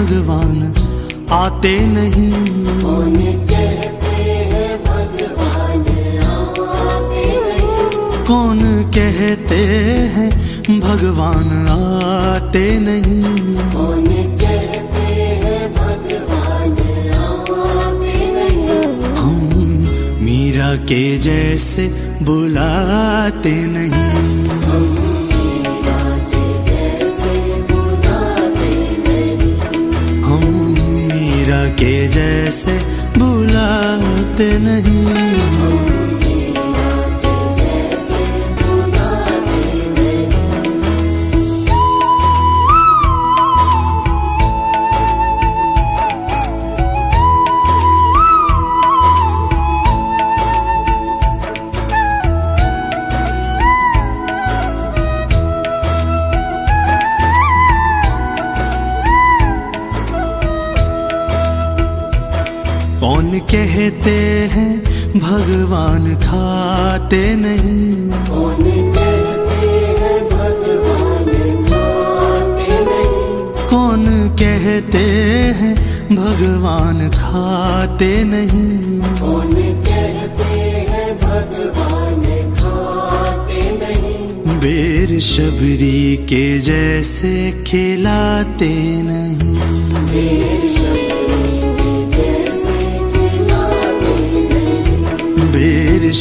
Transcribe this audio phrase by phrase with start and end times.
[0.08, 0.74] भगवान
[1.30, 2.32] आते नहीं।
[8.26, 9.60] कौन कहते
[10.14, 10.30] हैं
[10.80, 11.68] भगवान?
[11.68, 13.24] आते नहीं।
[19.14, 19.38] हम
[20.24, 21.86] मीरा के जैसे
[22.22, 24.07] बुलाते नहीं।
[31.88, 32.78] जैसे
[33.18, 35.87] बुलाते नहीं।
[63.40, 64.16] कहते
[64.52, 64.82] हैं
[65.18, 68.64] भगवान खाते नहीं। कौन
[68.96, 69.68] कहते
[70.00, 71.28] हैं भगवान
[71.64, 73.68] खाते नहीं?
[73.68, 74.04] कौन
[74.38, 75.04] कहते
[75.58, 75.74] हैं
[76.16, 79.52] भगवान खाते नहीं। कौन
[79.84, 80.50] कहते
[80.90, 84.58] हैं भगवान खाते नहीं?
[84.60, 89.56] बेर शबरी के जैसे खिलाते नहीं।
[90.06, 91.07] मेरे शबरी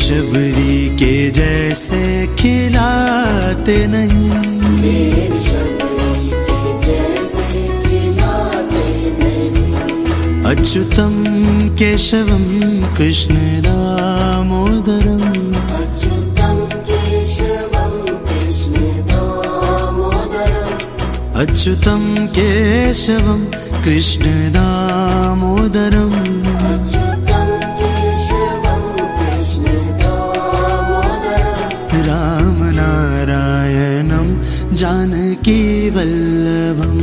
[0.07, 4.29] शबरी के जैसे खिलाते नहीं।
[10.45, 11.23] अच्युतम
[11.75, 12.45] केशवम
[12.95, 15.23] कृष्ण दामोदरम।
[21.35, 23.45] अच्युतम केशवम
[23.83, 26.26] कृष्ण दामोदरम।
[32.07, 34.27] राम नारायणं
[34.75, 35.59] जानकी
[35.95, 37.01] वल्लभम्।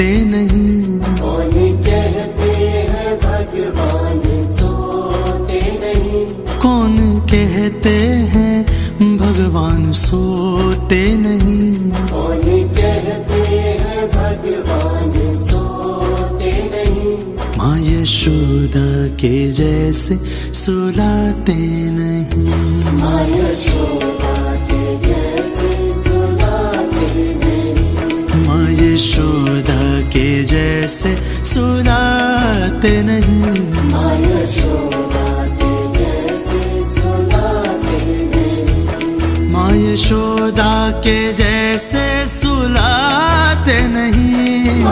[0.00, 1.50] सोते नहीं। कौन
[1.84, 2.50] कहते
[2.90, 4.44] हैं भगवान?
[4.44, 6.24] सोते नहीं।
[6.58, 7.96] कौन कहते
[8.32, 8.64] हैं
[9.18, 9.92] भगवान?
[9.92, 12.40] सोते नहीं। कौन
[12.78, 13.42] कहते
[13.82, 15.34] हैं भगवान?
[15.34, 17.16] सोते नहीं।
[17.58, 20.16] माँ यशोदा के जैसे
[20.54, 22.48] सुलाते नहीं।
[22.98, 24.19] माँ यशोदा
[30.90, 31.14] जैसे
[31.44, 33.50] सुलाते नहीं।
[33.90, 35.26] माँ यशोदा
[35.58, 36.60] के जैसे
[37.14, 37.96] सुलाते
[38.26, 40.72] नहीं। माँ यशोदा
[41.06, 44.82] के जैसे सुलाते नहीं।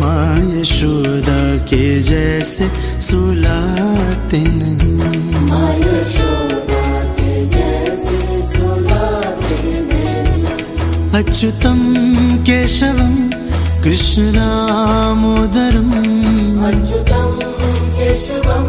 [0.00, 2.68] माँ यशोदा के जैसे
[3.00, 4.96] सुलाते नहीं।
[11.36, 11.80] अच्युतं
[12.36, 13.14] केशवं
[13.82, 15.92] कृष्णदामोदरम्।
[16.64, 17.30] अच्युतं
[17.96, 18.64] केशवं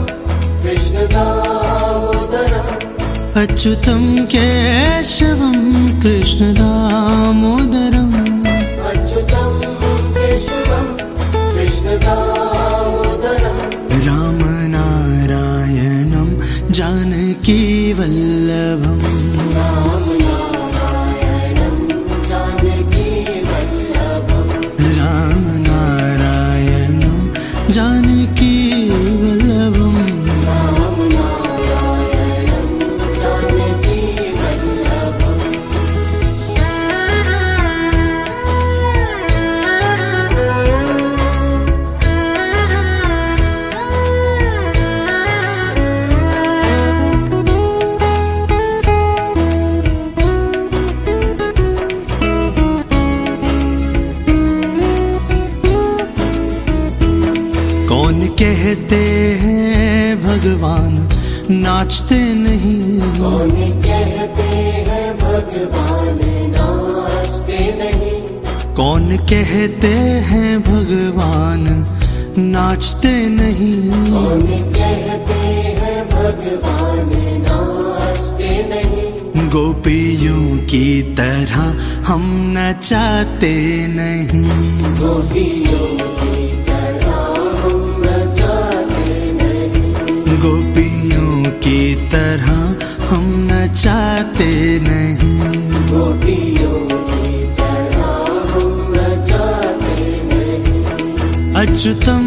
[0.64, 2.72] कृष्णदामोदरम्।
[3.36, 5.56] अच्युतं केशवं
[6.02, 8.16] कृष्णदामोदरम्।
[8.86, 9.54] अच्युतं
[10.12, 10.86] केशवं
[11.56, 12.37] कृष्णदामोदरम्
[61.52, 63.52] नाचते नहीं। कौन
[63.82, 64.44] कहते
[64.88, 68.22] हैं भगवान नाचते नहीं।
[68.76, 69.88] कौन कहते
[70.30, 71.66] हैं भगवान
[72.38, 75.40] नाचते नहीं। कौन कहते
[75.80, 77.10] हैं भगवान
[77.42, 81.62] नाचते नहीं। गोपियों की तरह
[82.06, 84.46] हम नचाते नहीं।
[85.00, 87.16] गोपियों की तरह
[87.62, 89.94] हम नचाते नहीं।
[90.38, 90.97] गोपियों
[91.64, 92.52] की तरह
[93.08, 94.52] हम हम नचाते
[94.82, 95.38] नहीं।
[101.56, 102.26] अच्युतम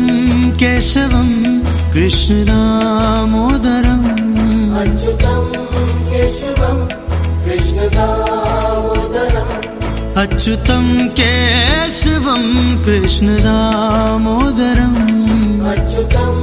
[0.55, 1.31] केशवम
[1.93, 4.03] कृष्ण दामोदरम
[4.81, 5.45] अच्युतं
[6.11, 6.79] केशवं
[7.45, 8.41] कृष्णदामोदरम्।
[10.17, 10.87] अच्युतम
[11.21, 12.45] केशवम
[12.85, 14.95] कृष्ण दामोदरम
[15.73, 16.37] अच्युतं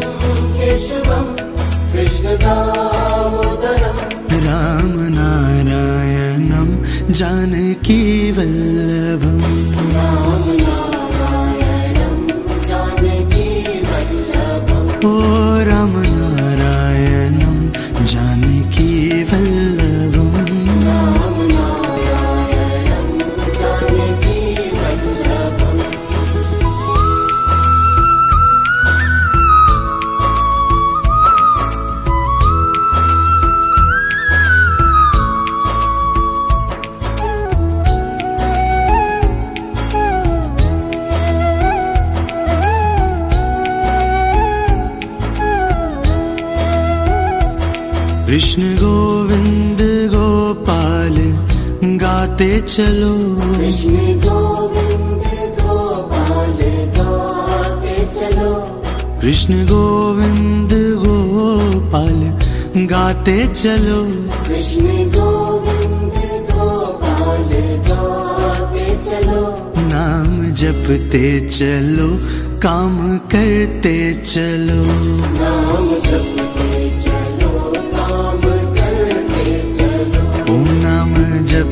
[0.57, 1.47] केशवं कृष्णदामोदरम्
[4.45, 6.69] राम नारायणम
[7.13, 9.56] जानकी वल्लभम।
[48.38, 49.78] कृष्ण गोविंद
[50.13, 51.16] गोपाल
[51.98, 53.13] गाते चलो।
[53.57, 55.24] कृष्ण गोविन्द
[55.60, 56.51] गोपाल
[56.98, 58.51] गाते चलो।
[59.22, 62.22] कृष्ण गोविंद गोपाल
[62.86, 64.04] गाते चलो।
[64.44, 66.13] कृष्ण गोविन्द
[66.51, 67.50] गोपाल
[67.90, 69.42] गाते चलो।
[69.88, 72.10] नाम जपते चलो
[72.60, 74.83] काम करते चलो।
[75.40, 76.47] नाम जपते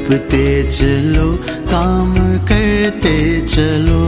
[0.06, 1.34] जपते चलो
[1.66, 2.13] काम
[2.46, 4.02] करते चलो।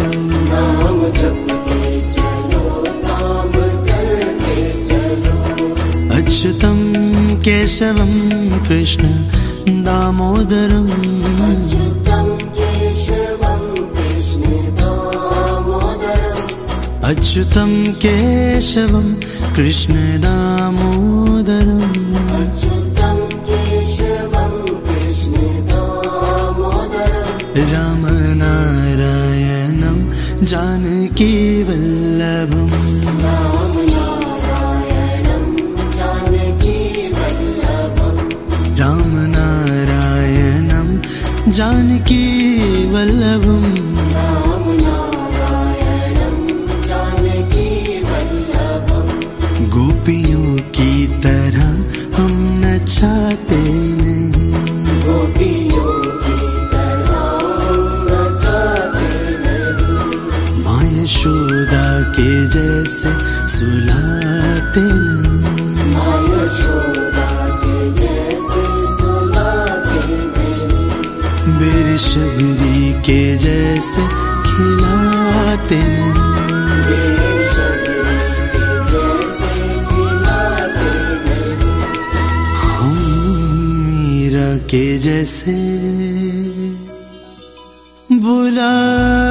[0.51, 2.61] नाम जपते चलो
[3.07, 3.51] काम
[3.87, 5.35] करते चलो।
[6.15, 6.77] अच्युतम
[7.39, 8.13] केशवम
[8.67, 9.03] कृष्ण
[9.83, 10.89] दामोदरम।
[11.49, 13.63] अच्युतं केशवं
[13.97, 14.41] कृष्ण
[14.77, 16.45] दामोदरम्।
[17.03, 17.71] अच्युतम
[18.05, 19.13] केशवम
[19.55, 21.06] कृष्ण दामोदरम
[27.73, 29.17] रामनारायणं
[30.51, 31.75] जानकीवल्लभम्
[38.79, 40.87] राम नारायणं
[41.57, 42.23] जानकी
[42.93, 43.46] वल्लभम्।
[68.89, 69.99] सुलाते
[70.37, 74.01] नहीं। शबरी के जैसे
[74.43, 76.27] खिलाते नहीं।
[84.57, 85.53] के जैसे
[88.09, 89.26] खिलाते